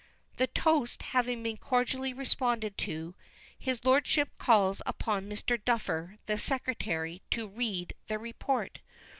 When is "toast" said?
0.47-1.03